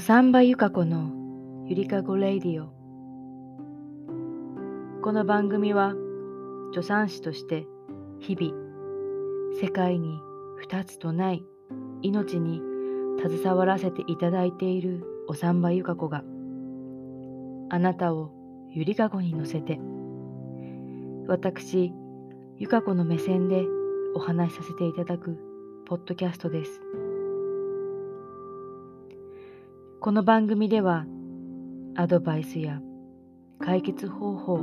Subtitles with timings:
[0.00, 1.10] さんばゆか子の
[1.66, 2.68] ゆりかごレイディオ
[5.02, 5.92] この番組は
[6.72, 7.66] 助産師として
[8.18, 8.54] 日々
[9.60, 10.18] 世界に
[10.56, 11.44] 二つとない
[12.00, 12.62] 命に
[13.20, 16.24] 携わらせていただいているおさんばゆか子が
[17.68, 18.32] あなたを
[18.70, 19.78] ゆりかごに乗せて
[21.28, 21.92] 私
[22.56, 23.66] ゆか子の目線で
[24.14, 25.36] お話しさせていただく
[25.84, 26.80] ポッドキャストです。
[30.02, 31.04] この番組では
[31.94, 32.80] アドバイスや
[33.60, 34.54] 解決方法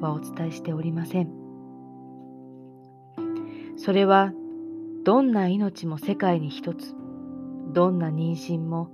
[0.00, 1.28] はお伝えしておりません。
[3.76, 4.32] それは
[5.04, 6.94] どんな命も世界に一つ、
[7.74, 8.90] どんな妊娠も、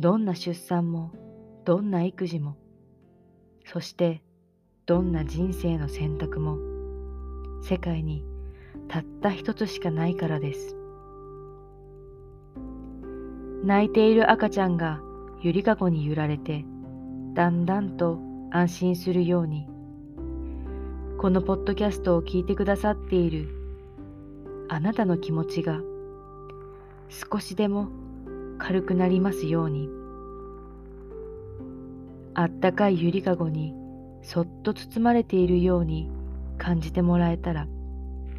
[0.00, 1.12] どんな出産も、
[1.64, 2.56] どんな育児も、
[3.66, 4.20] そして
[4.84, 6.58] どんな人生の選択も
[7.62, 8.24] 世界に
[8.88, 10.83] たった一つしかないからです。
[13.64, 15.00] 泣いている赤ちゃんが
[15.40, 16.66] ゆりかごに揺られて
[17.32, 18.18] だんだんと
[18.50, 19.66] 安心するように。
[21.16, 23.48] このポッドキャストを聞いてくださっている
[24.68, 25.80] あなたの気持ちが
[27.08, 27.88] 少しでも
[28.58, 29.88] 軽くなりますように。
[32.34, 33.72] あったかいゆりかごに
[34.20, 36.10] そっと包まれているように
[36.58, 37.66] 感じてもらえたら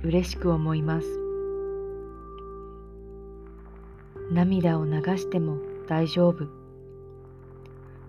[0.04, 1.25] 嬉しく思います。
[4.32, 6.48] 涙を流しても大丈夫。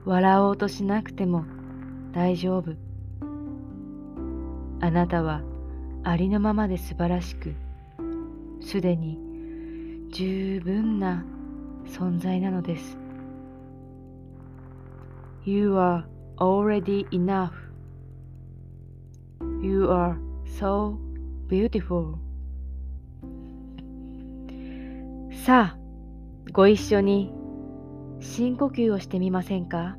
[0.05, 1.45] 笑おうとしなくても
[2.13, 2.75] 大丈夫。
[4.81, 5.43] あなたは
[6.05, 7.55] ありのままで素晴らしく、
[8.61, 9.19] すでに
[10.13, 11.25] 十分な
[11.87, 12.99] 存在なのです。
[15.45, 16.05] You are
[16.39, 17.51] already enough.
[19.61, 20.97] You are so
[21.49, 22.17] beautiful.
[25.45, 25.86] さあ、
[26.53, 27.33] ご一緒に
[28.21, 29.97] 深呼吸をしてみませんか？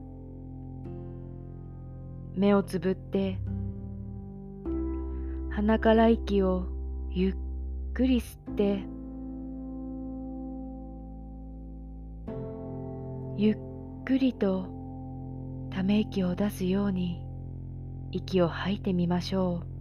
[2.35, 3.39] 目をつぶって
[5.51, 6.65] 鼻から息を
[7.11, 7.35] ゆっ
[7.93, 8.83] くり吸って
[13.37, 13.57] ゆっ
[14.05, 14.67] くりと
[15.71, 17.23] ため息を出すように
[18.11, 19.76] 息を吐いてみましょう。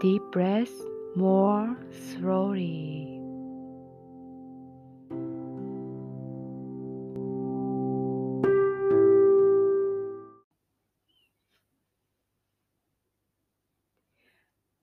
[0.00, 0.72] Deep breath
[1.14, 3.20] more slowly.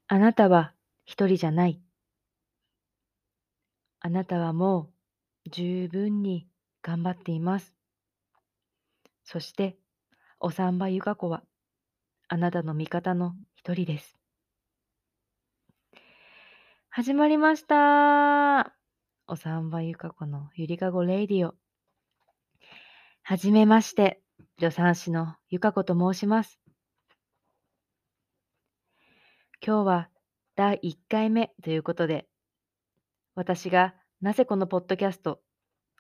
[0.09, 0.73] あなたは
[1.03, 1.81] 一人じゃない。
[3.99, 4.91] あなたはも
[5.45, 6.47] う十分に
[6.83, 7.73] 頑張っています。
[9.23, 9.77] そして、
[10.39, 11.41] おさんばゆか子は
[12.27, 14.16] あなたの味方の一人です。
[16.97, 18.73] 始まりました。
[19.27, 21.53] おさんばゆか子のゆりかごレイディオ。
[23.21, 24.19] はじめまして、
[24.59, 26.59] 助産師のゆか子と申します。
[29.63, 30.09] 今日は
[30.55, 32.25] 第1回目ということで、
[33.35, 35.39] 私がなぜこのポッドキャスト、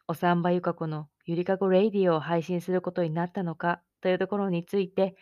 [0.07, 5.15] おさんばゆか子のゆりかごレイディオを配信することになったのかというところについて、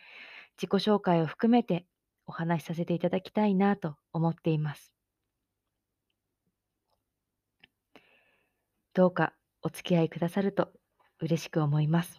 [0.56, 1.84] 自己紹介を含めて
[2.26, 4.95] お話しさせていただきたいなと思っています。
[8.96, 10.72] どうかお付き合いくださると
[11.20, 12.18] 嬉しく思います。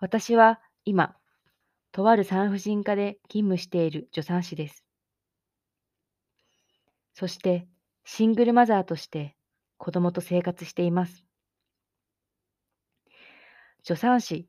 [0.00, 1.14] 私は今、
[1.92, 4.84] とある産婦人科で勤務している助産師です。
[7.14, 7.68] そして、
[8.04, 9.36] シングルマザーとして
[9.76, 11.24] 子供と生活しています。
[13.84, 14.48] 助産師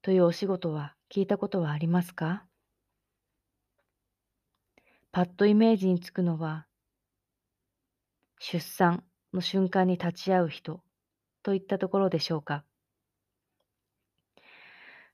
[0.00, 2.46] というお仕事は聞いたことはありますか？
[5.10, 6.66] パッとイメージにつくのは、
[8.44, 10.82] 出産の瞬間に立ち会う人
[11.42, 12.64] といったところでしょうか。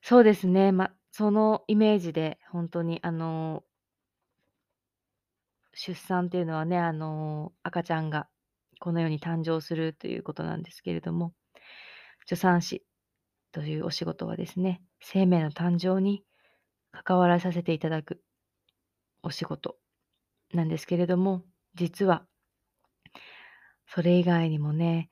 [0.03, 0.73] そうですね。
[0.73, 3.65] ま、そのイメージで本当にあの
[5.75, 8.29] 出産っていうのはね、あの、赤ちゃんが
[8.81, 11.35] この世に誕生するということなんですけれども、
[12.27, 12.85] 助産師
[13.53, 16.25] というお仕事はですね、生命の誕生に
[16.93, 18.23] 関わらさせていただく
[19.23, 19.77] お仕事
[20.55, 21.45] なんですけれども、
[21.75, 22.27] 実は、
[23.89, 25.11] それ以外にもね、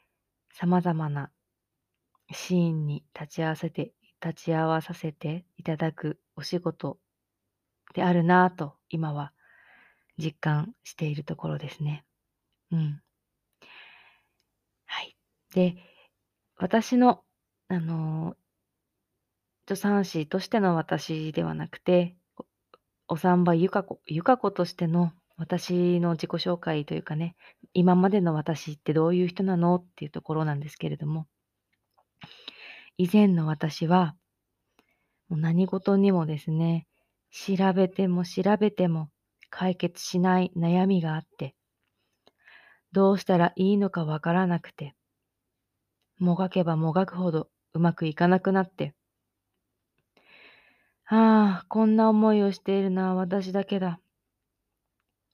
[0.52, 1.32] 様々な
[2.32, 3.93] シーンに立ち会わせて
[4.23, 6.99] 立ち会わさせていただくお仕事
[7.94, 9.32] であるなぁと、今は
[10.19, 12.05] 実感しているところですね。
[12.73, 13.02] うん。
[14.87, 15.17] はい。
[15.55, 15.76] で、
[16.56, 17.25] 私の、
[17.69, 18.37] あの、
[19.69, 22.17] 助産師としての私ではなくて、
[23.08, 27.37] おお産婆ゆか子、ゆか子としての私の自己紹介というかね、
[27.78, 29.76] 今までの私ってどういう人なの？
[29.76, 31.26] っていうところなんですけれども、
[32.96, 34.17] 以前の私は、
[35.28, 36.87] もう何事にもですね、
[37.31, 39.11] 調べても調べても
[39.50, 41.55] 解決しない悩みがあって、
[42.93, 44.94] どうしたらいいのかわからなくて、
[46.19, 48.94] もがけばもがくほどうまくいかなくなって、
[51.05, 54.00] ああ、こんな思いをしているのは私だけだ。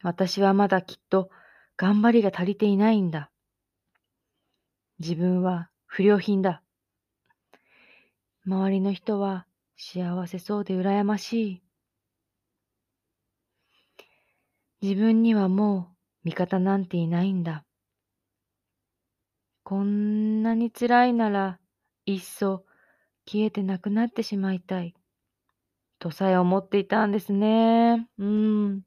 [0.02, 1.30] 私はまだきっと
[1.76, 3.30] 頑張りが足りていないんだ。
[4.98, 6.62] 自分は不良品だ。
[8.46, 9.46] 周りの人は
[9.76, 11.62] 幸せそうで羨ましい。
[14.80, 17.64] 自分にはもう味方なんていないんだ。
[19.64, 21.58] こんなに辛いなら、
[22.04, 22.64] いっそ
[23.26, 24.94] 消えてなくなってしまいたい。
[26.00, 28.08] とさえ思っていたんですね。
[28.18, 28.82] うん。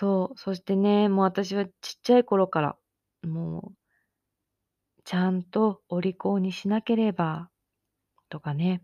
[0.00, 0.38] そう。
[0.38, 1.72] そしてね、もう私はちっ
[2.04, 2.76] ちゃい頃から、
[3.24, 7.50] もう、ちゃんとお利口にしなければ、
[8.28, 8.80] とかね、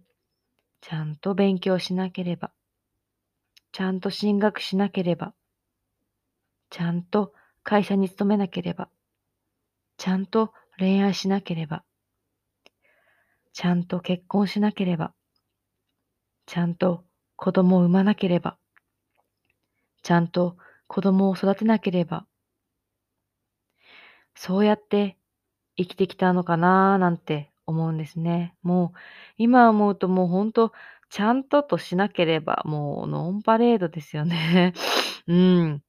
[0.80, 2.50] ちゃんと勉強しなければ、
[3.70, 5.34] ちゃんと進学しなければ、
[6.70, 7.32] ちゃんと
[7.62, 8.88] 会社に勤めなければ、
[9.98, 11.84] ちゃんと恋愛しなければ、
[13.52, 15.14] ちゃんと結婚しなければ、
[16.46, 17.04] ちゃんと
[17.36, 18.58] 子供を産まなければ、
[20.02, 22.26] ちゃんと子供を育てなければ、
[24.34, 25.16] そうやって
[25.76, 28.54] 生きてきたのかなーなんて思うんですね。
[28.62, 28.98] もう
[29.38, 30.72] 今思うともうほんと
[31.10, 34.74] ちゃんととしなければもうノンパレードですよね。
[35.26, 35.82] うん。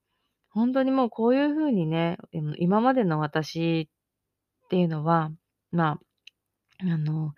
[0.49, 2.17] ほんとにもうこういう風にね、
[2.59, 3.89] 今までの私
[4.65, 5.31] っていうのは、
[5.71, 5.99] ま
[6.81, 7.33] あ、あの、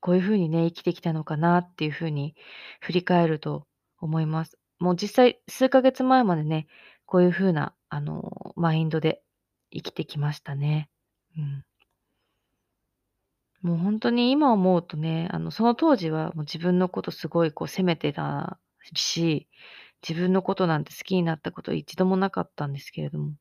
[0.00, 2.34] こういう風にね、生きてきたのかなっていう風に
[2.80, 3.68] 振り返ると
[4.00, 4.57] 思います。
[4.80, 6.66] もう実際数ヶ月前までね、
[7.06, 9.22] こういう風な、あの、マインドで
[9.72, 10.90] 生きてきましたね。
[11.36, 11.64] うん。
[13.62, 18.58] もうほんとに今思うとね、あの、その当時はもう自分のことすごいこう責めてた
[18.94, 19.48] し、
[20.08, 23.32] 自分のことなんて好きになったこと一度もなかったんですけれども、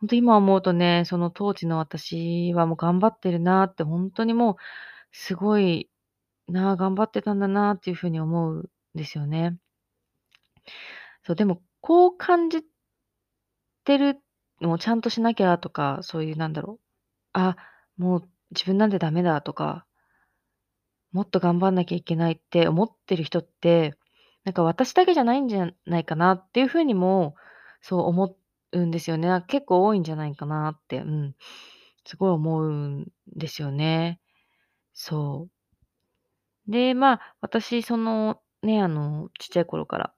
[0.00, 4.56] ほんと今思うとね、その当時の私はもう頑張ってるなって、ほんとにもう
[5.12, 5.90] すごい
[6.48, 9.58] なあ、頑張ってたんだなっていう風に思うんですよね。
[11.24, 12.62] そう、でもこう感じ
[13.84, 14.20] てる
[14.60, 16.80] のをちゃんとしなきゃとか、そういうなんだろう、
[17.32, 17.56] あ、
[17.96, 19.86] もう自分なんてダメだとか、
[21.12, 23.94] もっと頑張んなきゃいけないって思ってる人って、
[24.44, 27.34] なんか私だけじゃないんじゃないかなっていう風にも、
[27.80, 28.36] そう思
[28.72, 29.44] うんですよね。
[29.48, 31.34] 結構多いんじゃないかなって、うん、
[32.04, 34.20] すごい思うんですよね。
[34.94, 35.48] そ
[36.68, 36.70] う。
[36.70, 40.14] で、まあ、私その、ね、あの、ちっちゃい頃から、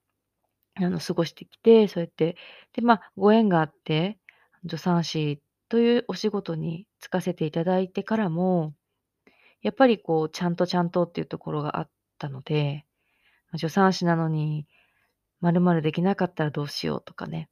[0.77, 2.37] あの、過ごしてきて、そうやって、
[2.73, 4.19] で、まあ、ご縁があって、
[4.63, 8.75] 助産師というお仕事に就かせていただいてからも、
[9.63, 12.87] やっぱりこう、ちゃんとちゃんとっていうところがあったので、
[13.57, 14.67] 助産師なのに、
[15.41, 17.49] 〇〇できなかったらどうしようとかね。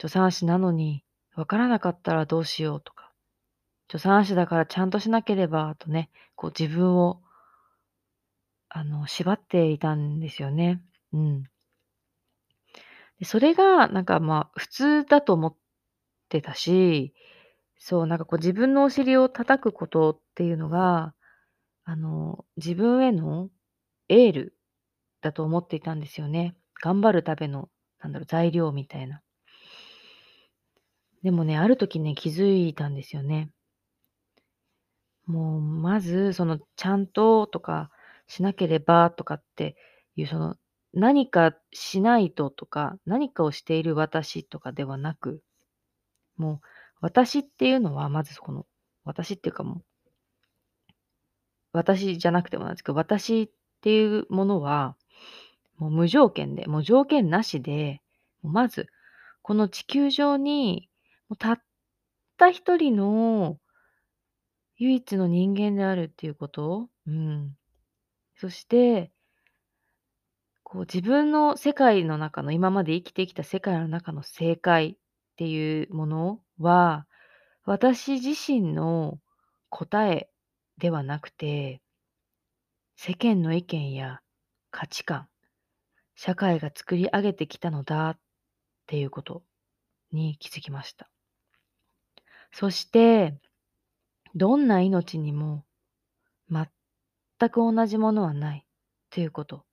[0.00, 1.04] 助産師なのに、
[1.34, 3.12] わからなかったらどうしようとか。
[3.90, 7.22] 助産師だからちゃんとしなければとね、こう自分を、
[8.68, 10.80] あの、縛っていたんですよね。
[11.12, 11.44] うん。
[13.18, 15.56] で、それがなんか、まあ、普通だと思っ
[16.28, 17.14] てたし、
[17.78, 21.14] そう、なんかこう自分のお尻を叩くことっていうのが、
[21.84, 23.50] あの、自分への
[24.08, 24.56] エール
[25.22, 26.56] だと思っていたんですよね。
[26.82, 27.70] 頑張るための、
[28.00, 29.22] なんだろう、材料みたいな。
[31.22, 33.50] でもね、ある時ね、気づいたんですよね。
[35.26, 37.90] もう、まず、その、ちゃんととか
[38.28, 39.76] しなければとかって
[40.14, 40.56] いう、その、
[40.96, 45.42] 何かしないととか、何かをしている私とかではなく、
[46.38, 46.66] もう、
[47.02, 48.66] 私っていうのは、まずこの、
[49.04, 49.84] 私っていうかもう、
[51.72, 53.50] 私じゃなくてもなんですけど、私っ
[53.82, 54.96] ていうものは、
[55.76, 58.00] もう無条件で、もう条件なしで、
[58.42, 58.86] まず、
[59.42, 60.88] この地球上に、
[61.28, 61.60] もうたっ
[62.38, 63.58] た一人の
[64.78, 67.54] 唯一の人間であるっていうこと、うん。
[68.36, 69.12] そして、
[70.68, 74.96] こう自分の世界の中の今まで生きてきた世界の中の正解っ
[75.36, 77.06] ていうものは、
[77.64, 79.20] 私自身の
[79.68, 80.28] 答え
[80.78, 81.82] ではなくて、
[82.96, 84.18] 世間の意見や
[84.72, 85.28] 価値観、
[86.16, 88.18] 社会が作り上げてきたのだっ
[88.88, 89.44] ていうこと
[90.10, 91.08] に気づきました。
[92.50, 93.38] そして、
[94.34, 95.64] どんな命にも
[96.50, 96.66] 全
[97.50, 98.66] く同じものはない
[99.10, 99.65] ということ。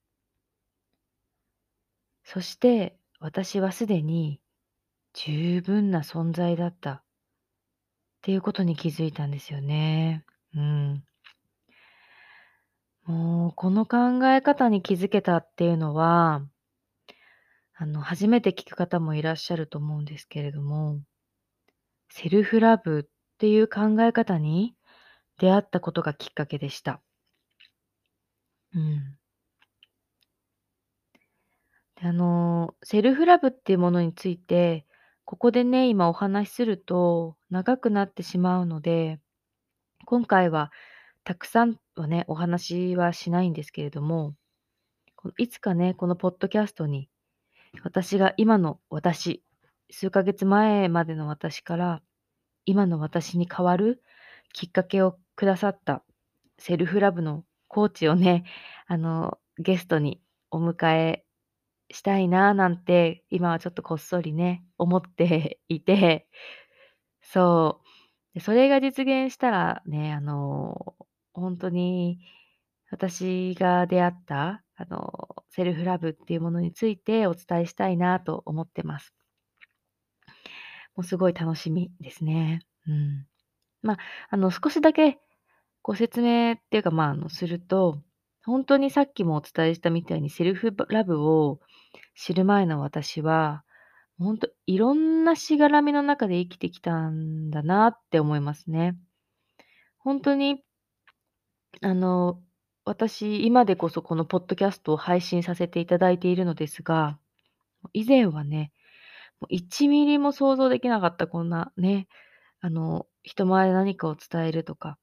[2.23, 4.41] そして私はすでに
[5.13, 7.03] 十分な存在だったっ
[8.21, 10.25] ていうことに気づいたんですよね。
[10.55, 11.03] うん。
[13.05, 16.41] もうこの考え方に気づけたっていうのは、
[17.75, 21.01] あの、初めて聞く方もいらっしゃると思うんですけれども、
[22.09, 23.03] セルフラブっ
[23.39, 24.75] ていう考え方に
[25.39, 27.01] 出会ったことがきっかけでした。
[28.73, 29.17] うん。
[32.01, 34.85] あの、セルフラブっていうものについて、
[35.25, 39.19] ここでね、今お話しすると長くなってしまうので、
[40.05, 40.71] 今回は
[41.23, 44.35] たくさんはね、お話はしないんですけれども、
[45.15, 47.09] このいつかね、このポッドキャストに、
[47.83, 49.43] 私が今の私、
[49.89, 52.01] 数ヶ月前までの私から、
[52.65, 54.01] 今の私に変わる
[54.53, 56.03] きっかけをくださった
[56.57, 58.43] セルフラブのコーチをね、
[58.87, 60.21] あの、ゲストに
[60.51, 61.25] お迎え
[61.93, 66.27] したいななんて、今はちょっとこっそりね、思って いて、
[67.21, 67.81] そ
[68.35, 68.39] う。
[68.41, 70.95] それが実現したらね、あの、
[71.33, 72.19] ほんとに
[72.91, 79.13] 私が出会った、あの、セルフラブっていうものについてお伝えしたいなと思ってます。
[80.95, 82.61] もうすごい楽しみですね。
[82.87, 83.27] うん。
[83.81, 83.97] まあ、
[84.29, 85.19] あの、少しだけ
[85.83, 88.01] ご説明っていうか、まあ、あの、すると、
[88.45, 91.59] ほんとにさっきもお伝えしたみたいにセルフラブを
[92.15, 93.63] 知る前の私は、
[94.19, 98.95] ほんといろんなしがらみの中で生きてきたんだなって思いますね。
[99.97, 100.61] ほんとに
[101.81, 102.41] あの、
[102.85, 107.19] 私、今でこそこのポッドキャストを配信させていただいているのですが、
[107.93, 108.71] 以前はね、
[109.41, 112.07] もう1ミリも想像できなかった、こんなね、
[112.61, 114.97] あの、人前で何かを伝えるとか、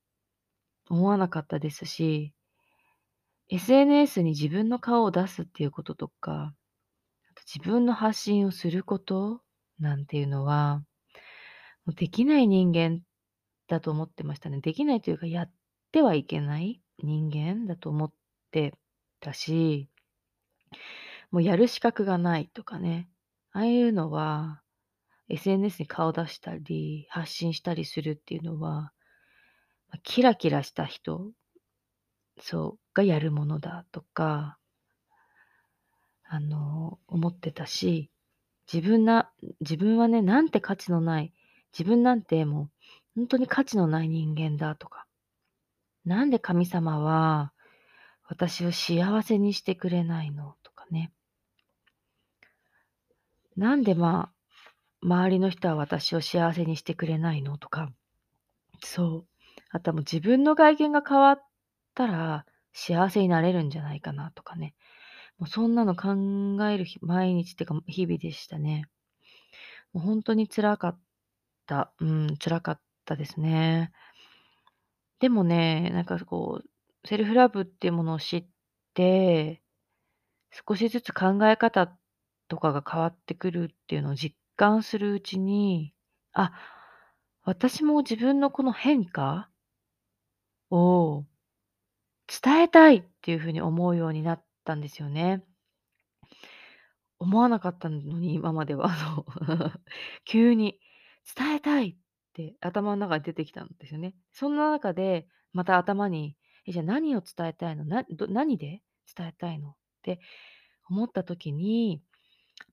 [0.88, 2.32] 思わなかったですし、
[3.50, 6.54] SNS に自分の顔を出すっていうこととか、
[7.52, 9.42] 自分の発信をすること
[9.78, 10.84] なんていうのは、
[11.84, 13.00] もうできない人間
[13.68, 14.60] だと思ってましたね。
[14.60, 15.52] できないというか、やっ
[15.92, 18.12] てはいけない人間だと思っ
[18.50, 18.74] て
[19.20, 19.88] たし、
[21.30, 23.08] もうやる資格がないとかね、
[23.52, 24.62] ああいうのは、
[25.28, 28.92] SNS に顔出したり、発信したりするっていうのは、
[30.02, 31.32] キラキラした人。
[32.40, 34.58] そう、がやるものだとか
[36.32, 38.08] あの、思ってたし、
[38.72, 41.32] 自分な自分はね、なんて価値のない、
[41.76, 42.70] 自分なんてもう
[43.16, 45.06] ほんとに価値のない人間だとか、
[46.04, 47.52] なんで神様は
[48.28, 51.10] 私を幸せにしてくれないのとかね。
[53.56, 54.32] なんで、まあ、
[55.02, 57.90] 周りの人は私を幸せにしてくれないのとか、
[58.84, 59.26] そう。
[59.70, 61.44] あとはもう自分の外見が変わっ
[61.96, 64.74] たら幸せになれるんじゃないかなとかね。
[65.38, 66.10] もうそんなの考
[66.68, 68.84] える毎日っていうか日々でしたね。
[69.92, 70.98] もうほんとに辛かっ
[71.66, 71.92] た。
[72.00, 73.92] うん、辛かったですね。
[75.20, 78.46] でもね、なんかこう、セルフラブっていうものを知っ
[78.94, 79.62] て、
[80.50, 81.96] 少しずつ考え方
[82.48, 85.94] とかが変わってくるっていうのを実感するうちに、
[86.32, 86.52] あ、
[87.44, 89.48] 私も自分のこの変化
[90.70, 91.24] を
[92.30, 95.42] 伝えたいっていう風に思うようになったんですよね。
[97.18, 98.86] 思わなかったのに、今までは。
[98.92, 99.72] あの
[100.24, 100.78] 急に
[101.36, 101.96] 伝えたいっ
[102.32, 104.14] て頭の中に出てきたんですよね。
[104.32, 107.84] そんな中で、また頭に、え、じゃあ何を伝えたいの？
[107.84, 108.80] など何で
[109.16, 109.70] 伝えたいの？
[109.70, 110.20] って
[110.88, 112.00] 思った時に、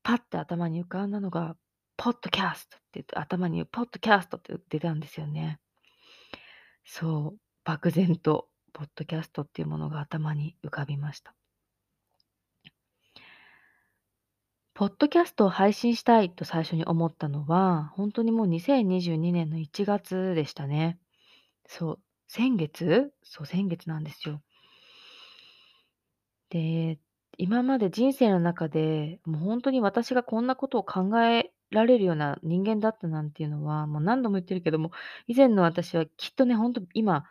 [0.04, 1.58] パッて頭に浮かんだのが、
[1.98, 5.60] ポッドキャストって言って、頭にポッドキャストって出たんですよね。
[6.86, 11.34] そう、漠然とポッドキャストっていうものが頭に浮かびました。
[14.76, 21.00] ポッドキャストを配信したいと最初に思ったのは、ほんとにもう2022年の1月でしたね。
[21.66, 23.12] そう、先月？
[23.24, 24.44] そう、先月なんですよ。
[26.52, 27.00] で、
[27.40, 34.92] 今まで人生の中で、もうほんとに私がこんなことを考えられるような人間だったなんていうのは、もう何度も言ってるけども、
[35.26, 37.26] 以前の私はきっとね、ほんと今、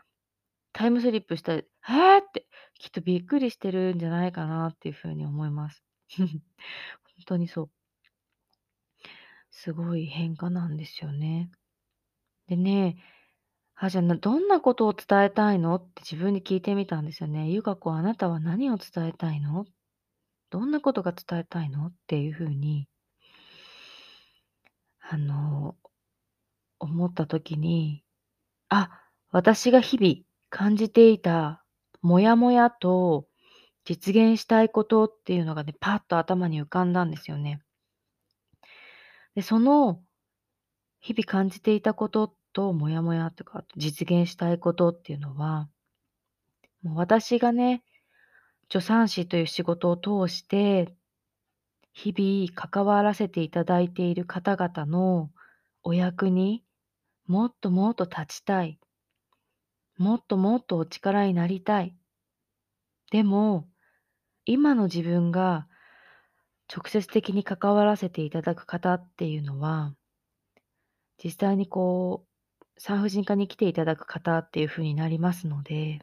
[0.76, 2.47] タイムスリップした「ええ！」って
[2.78, 5.83] きっとびっくりしてるんじゃないかなっていう風に思います。
[6.18, 6.28] ほん
[7.25, 7.71] とにそう。
[9.50, 11.50] すごい変化なんですよね。
[12.49, 12.97] でね、
[13.75, 17.50] あ、じゃあ、どんなことを伝えたいのって自分に聞いてみたんですよね。
[17.50, 19.64] ゆか子あなたは何を伝えたいの？
[20.50, 21.87] どんなことが伝えたいの？
[21.87, 22.88] っていう風に
[25.00, 25.76] あの
[26.78, 28.04] 思った時に、
[28.68, 28.90] あ、
[29.30, 31.65] 私が日々感じていた
[32.03, 33.26] モヤモヤと
[33.85, 37.61] 実現したいことっていうのがね、パッと頭に浮かんだんですよね。
[39.35, 40.03] で、その
[41.00, 45.69] 日々感じていたこととモヤモヤとか、実現したいことっていうのは、
[46.83, 47.85] もう私がね、
[48.71, 50.95] 助産師という仕事を通して、
[51.93, 55.31] 日々関わらせていただいている方々の
[55.83, 56.65] お役に
[57.26, 58.79] もっともっと立ちたい。
[59.99, 61.97] もっともっとお力になりたい。
[63.11, 63.69] でも、
[64.45, 65.69] 今の自分が
[66.75, 69.95] 直接的に関わらせていただく方っていうのは、
[71.23, 76.00] 実際にこう、産婦人科に来ていただく方っていう風になりますので、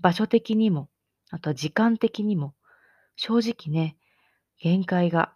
[0.00, 0.90] 場所的にも、
[1.30, 2.54] あとは時間的にも、
[3.16, 3.96] 正直ね、
[4.58, 5.34] 限界が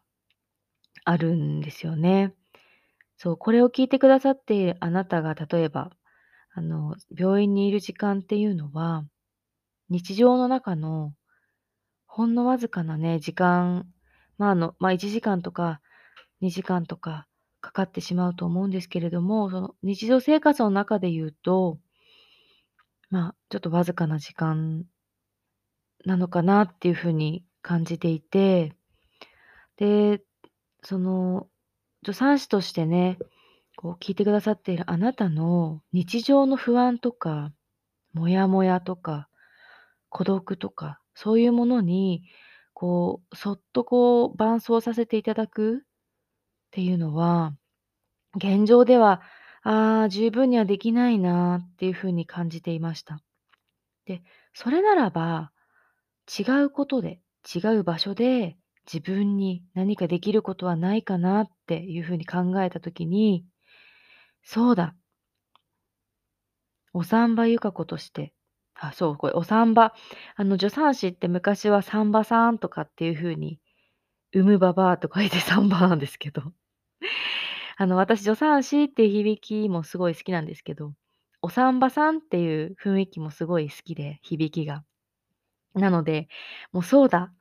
[1.05, 2.35] あるんですよね。
[3.17, 5.91] そう、これを聞いてくださっているあなたが例えば、
[6.57, 9.05] あの、病院にいる時間っていうのは、
[9.91, 11.13] 日常の中の
[12.07, 13.87] ほんのわずかなね、時間、
[14.39, 15.83] まあ、あの、ま、1時間とか
[16.41, 17.27] 2時間とか
[17.61, 21.79] かかってしまうと思うんですけれども、その日常生活の中で言うと、
[23.11, 24.87] まあ、ちょっとわずかな時間
[26.07, 28.73] なのかなっていう風に感じていて、
[29.77, 30.23] で、
[30.83, 31.49] その、
[32.03, 33.19] 助産師としてね、
[33.77, 37.53] こう聞いてくださっているあなたの日常の不安とか、
[38.15, 39.29] モヤモヤとか、
[40.09, 42.25] 孤独とか、そういうものに、
[42.75, 45.81] こう、そっとこう伴走させていただくっ
[46.71, 47.55] ていうのは、
[48.37, 49.23] 現状では、
[49.63, 53.21] ああ、十分にはできないなっていう風に感じていました。
[54.07, 54.23] で、
[54.55, 55.53] それならば、
[56.39, 57.21] 違うことで、
[57.55, 58.57] 違う場所で
[58.93, 63.45] 自分に何かできることはないかなっていう風に考えた時に、
[64.49, 64.95] そうだ。
[66.93, 68.33] お産婆ゆか子として、
[68.77, 69.93] あ、そう、これお産婆、
[70.37, 73.59] あの助産師って昔は産婆さんとかっていう風に、
[74.33, 76.43] 産むばばあと書いて産婆なんですけど。
[77.77, 80.95] あの私助産師っていう響きもすごい好きなんですけど、
[81.43, 84.85] お産婆さんっていう雰囲気もすごい好きで、響きが。
[85.75, 86.29] なので、
[86.73, 87.33] もうそうだ。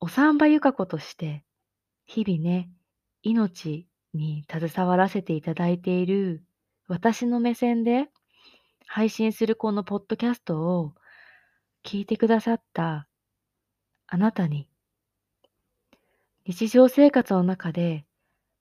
[0.00, 1.44] お産婆ゆか子として、
[2.06, 2.70] 日々ね、
[3.22, 6.42] 命に携わらせていただいている
[6.86, 8.08] 私の目線で
[8.86, 10.94] 配信するこのポッドキャストを
[11.84, 13.06] 聞いてくださった
[14.06, 14.68] あなたに
[16.46, 18.06] 日常生活の中で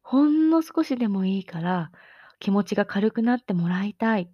[0.01, 1.91] ほんの少しでもいいから
[2.39, 4.29] 気持ちが軽くなってもらいたい。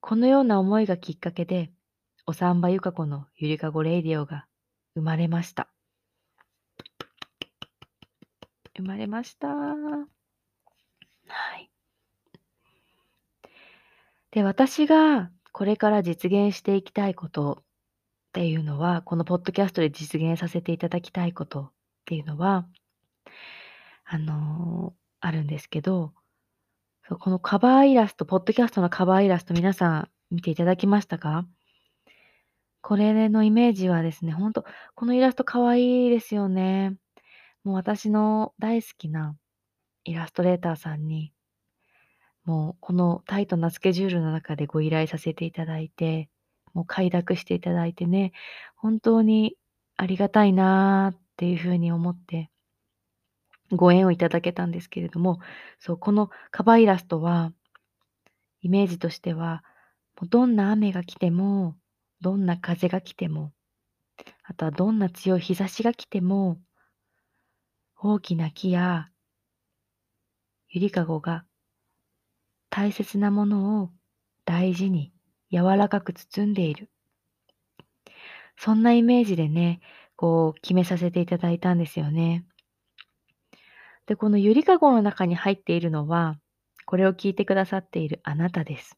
[0.00, 1.72] このような思いがきっかけで、
[2.26, 4.46] おさんばゆか子のゆりかごレイディオが
[4.94, 5.68] 生まれました。
[8.78, 9.48] 生まれました。
[9.48, 10.06] は
[11.56, 11.70] い。
[14.30, 17.64] で、私がこれから実現していきたいことっ
[18.32, 21.72] ていうのは、このポッドキャストで実現させていただきたいことっ
[22.04, 22.66] ていうのは、
[24.04, 26.14] あの、あるんですけど、
[27.08, 31.46] このカバーイラスト、ポッドキャストのカバーイラスト皆さん見ていただきましたか？
[32.80, 34.64] これのイメージはですね、ほんと、
[34.94, 36.96] このイラスト可愛いですよね。
[37.68, 39.36] もう私の大好きな
[40.04, 41.34] イラストレーターさんに、
[42.46, 46.30] もうこのタイトなスケジュールの中でご依頼させていただいて、
[46.72, 48.32] もう快諾していただいてね、
[48.74, 49.54] 本当に
[49.98, 52.50] ありがたいなっていうふうに思って、
[53.70, 55.38] ご縁をいただけたんですけれども、
[55.78, 57.52] そう、このカバーイラストは、
[58.62, 59.62] イメージとしては、
[60.18, 61.76] もうどんな雨が来ても、
[62.22, 63.52] どんな風が来ても、
[64.42, 66.58] あとはどんな強い日差しが来ても、
[68.00, 69.08] 大きな木や
[70.68, 71.44] ゆりかごが
[72.70, 73.90] 大切なものを
[74.44, 75.12] 大事に
[75.50, 76.90] 柔らかく包んでいる。
[78.56, 79.80] そんなイメージでね、
[80.14, 82.46] こう決めさせていただいたんですよね。
[84.06, 86.38] で、このゆりかごの中に入っているのは、
[86.86, 88.96] これを聞いてくださっているあなたです。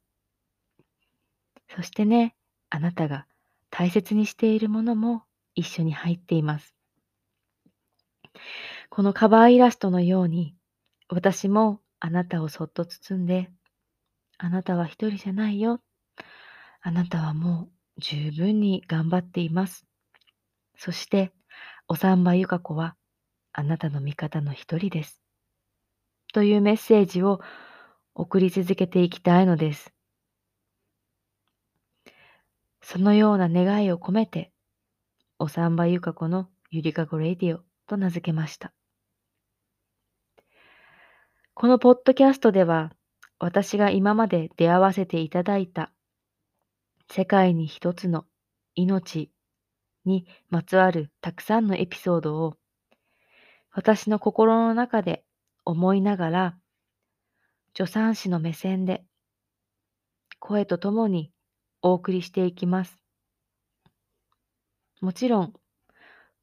[1.74, 2.36] そしてね、
[2.68, 3.26] あなたが
[3.70, 5.22] 大切にしているものも
[5.54, 6.79] 一緒に入っています。
[8.90, 10.56] このカバーイラストのように、
[11.08, 13.48] 私もあなたをそっと包んで、
[14.36, 15.80] あなたは一人じゃないよ。
[16.82, 19.86] あなたはもう十分に頑張っています。
[20.76, 21.32] そして、
[21.86, 22.96] おさんばゆか子は
[23.52, 25.22] あなたの味方の一人です。
[26.32, 27.40] というメッセージを
[28.16, 29.92] 送り続けていきたいのです。
[32.82, 34.52] そのような願いを込めて、
[35.38, 38.72] おさんばゆか子のゆりかごレディオと名付けました。
[41.54, 42.90] このポッドキャストでは、
[43.38, 45.92] 私が今まで出会わせていただいた
[47.10, 48.24] 世界に一つの
[48.74, 49.30] 命
[50.04, 52.54] にまつわるたくさんのエピソードを
[53.72, 55.24] 私の心の中で
[55.64, 56.58] 思いながら
[57.76, 59.04] 助産師の目線で
[60.38, 61.32] 声とともに
[61.82, 62.96] お送りしていきます。
[65.00, 65.54] もちろん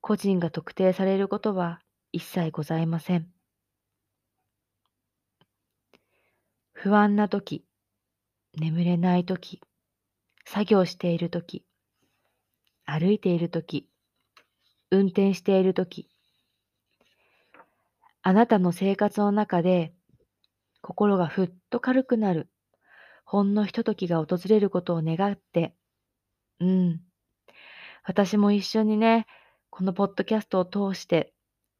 [0.02, 1.80] 個人が特定されることは
[2.12, 3.37] 一切ございません。
[6.80, 7.66] 不安な時、
[8.56, 9.62] 眠れない時、
[10.46, 11.66] 作業している時、
[12.86, 13.90] 歩いている時、
[14.92, 16.08] 運転している時、
[18.22, 19.92] あなたの生活の中で
[20.84, 22.48] 心がふっと軽くなる、
[23.26, 25.74] ほんのひとときが訪れることを願って、
[26.60, 27.02] うん。
[28.04, 29.26] 私も一緒にね、
[29.72, 31.34] このポッドキャストを通して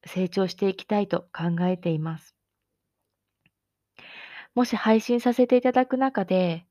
[0.08, 2.37] 成長していきたいと考えています。
[4.58, 6.66] もし配信させていただく中で、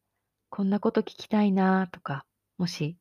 [0.51, 2.27] こんなこと聞きたいなとか、
[2.59, 2.97] もし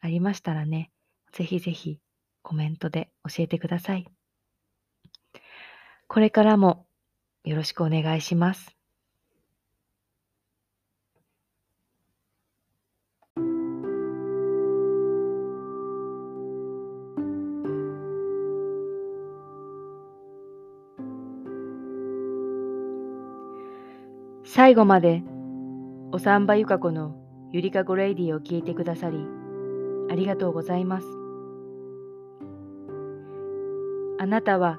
[0.00, 0.90] ありましたらね、
[1.32, 1.98] ぜひぜひ
[2.40, 4.06] コメントで教えてください。
[6.08, 6.86] これからも
[7.44, 8.74] よろしくお願いします。
[24.54, 25.22] 最後まで、
[26.12, 27.16] おさんばゆか子の
[27.52, 29.26] ゆりかごレイディを聞いてくださり、
[30.10, 31.06] ありがとうございます。
[34.18, 34.78] あなたは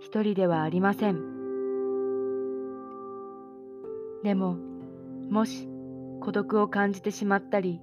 [0.00, 1.20] 一人ではありません。
[4.24, 4.56] でも、
[5.30, 5.68] もし
[6.20, 7.80] 孤独を感じてしまったり、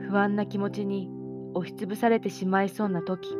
[0.00, 1.08] 不安な気持ちに
[1.54, 3.36] 押しつぶされてしまいそうな時、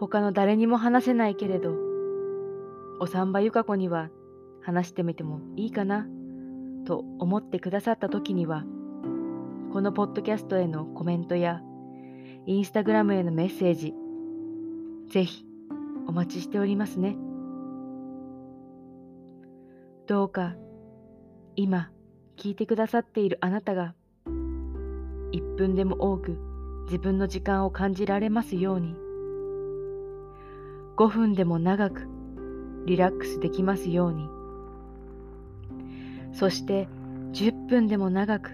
[0.00, 1.74] 他の誰にも話せないけれど、
[2.98, 4.08] おさんばゆか子には
[4.62, 6.06] 話してみてもいいかな
[6.86, 8.64] と思ってくださった時には、
[9.72, 11.60] このポッドキャストへのコメントや、
[12.46, 13.94] インスタグラムへのメッセージ、
[15.10, 15.44] ぜひ
[16.06, 17.16] お待ちしておりますね。
[20.08, 20.54] どうか
[21.54, 21.90] 今
[22.38, 23.94] 聞いてくださっているあなたが
[24.26, 26.38] 1分でも多く
[26.86, 28.94] 自分の時間を感じられますように
[30.96, 32.08] 5分でも長く
[32.86, 34.30] リラックスできますように
[36.38, 36.86] そして
[37.32, 38.52] 10分でも長く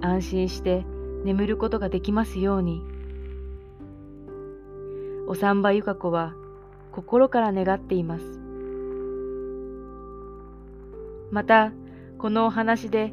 [0.00, 0.86] 安心して
[1.24, 2.80] 眠ることができますように。
[5.26, 6.34] おさんばゆか子は
[6.92, 8.24] 心から願っています。
[11.32, 11.72] また
[12.18, 13.12] このお話で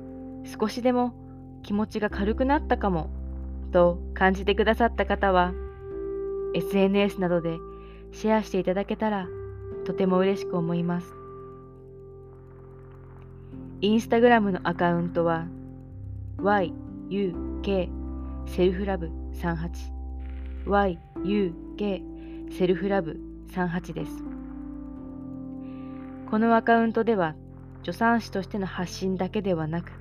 [0.59, 1.15] 少しでも
[1.63, 3.09] 気持ちが軽くなったかも
[3.71, 5.51] と感じてくださった方は
[6.53, 7.57] SNS などで
[8.11, 9.27] シェアしていただけたら
[9.83, 11.22] とても嬉しく思います。
[13.83, 15.45] インスタグラムのアカウントは
[16.37, 17.89] yuk
[18.47, 22.01] セルフラブ38 yuk
[22.57, 23.19] セルフラブ
[23.51, 24.23] 38です。
[26.29, 27.35] このアカウントでは
[27.83, 29.91] 助産師としての発信だけではなく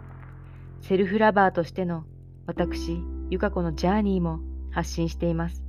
[0.80, 2.04] セルフラバーとしての
[2.46, 4.38] 私、ゆか子のジャーニーも
[4.70, 5.60] 発信しています。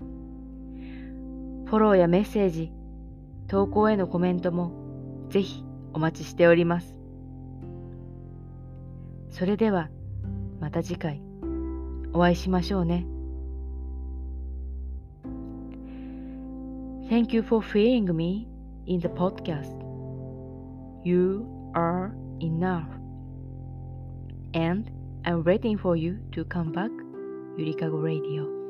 [0.00, 2.72] フォローやメッセージ、
[3.48, 4.72] 投稿へのコメントも
[5.28, 7.03] ぜひお待ちしております。
[9.34, 9.88] それでは
[10.60, 11.20] また次回
[12.12, 13.04] お会いしましょうね。
[17.10, 18.46] Thank you for feeling me
[18.86, 19.72] in the podcast.
[21.02, 21.44] You
[21.74, 22.86] are enough.
[24.54, 24.88] And
[25.24, 26.92] I'm waiting for you to come back,
[27.58, 28.63] Yurikago Radio.